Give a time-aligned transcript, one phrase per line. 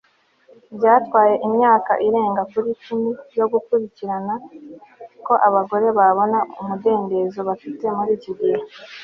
[0.77, 4.35] Byatwaye imyaka igera kuri icumi yo guharanira
[5.25, 8.59] ko abagore babona umudendezo bafite muri iki gihe